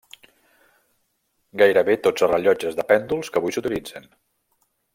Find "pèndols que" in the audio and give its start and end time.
2.93-3.43